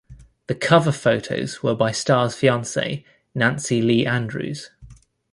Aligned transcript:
The 0.47 0.55
cover 0.55 0.91
photos 0.91 1.61
were 1.61 1.75
by 1.75 1.91
Starr's 1.91 2.33
fiancee, 2.33 3.05
Nancy 3.35 3.83
Lee 3.83 4.07
Andrews. 4.07 4.71